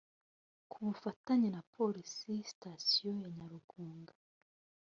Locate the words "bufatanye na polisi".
0.85-2.31